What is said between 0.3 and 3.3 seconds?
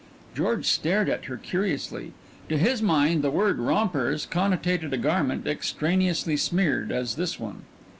George stared at her curiously. To his mind the